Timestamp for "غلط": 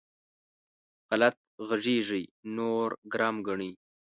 1.09-1.35